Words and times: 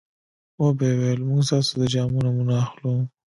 وبه 0.61 0.85
یې 0.89 0.95
ویل 0.99 1.21
موږ 1.29 1.41
ستاسو 1.47 1.71
د 1.79 1.83
جامو 1.93 2.19
نمونه 2.25 2.53
اخلو. 2.63 2.93